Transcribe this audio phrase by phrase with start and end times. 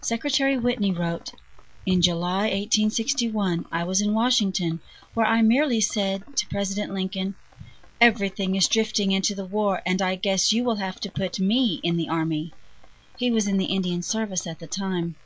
[0.00, 1.32] Secretary Whitney wrote:
[1.84, 4.80] "In July, 1861, I was in Washington,
[5.12, 7.34] where I merely said to President Lincoln:
[8.00, 11.78] 'Everything is drifting into the war, and I guess you will have to put me
[11.82, 12.54] in the army.'
[13.18, 15.16] (He was in the Indian service at the time.)